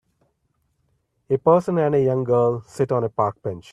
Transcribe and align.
A 1.29 1.37
person 1.37 1.77
and 1.77 1.93
a 1.93 2.01
young 2.01 2.23
girl 2.23 2.61
sit 2.61 2.91
on 2.91 3.03
a 3.03 3.09
park 3.09 3.39
bench. 3.43 3.69